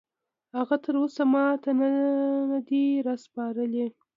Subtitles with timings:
[0.57, 1.89] هغه تراوسه ماته نه
[2.67, 3.85] دي راسپارلي.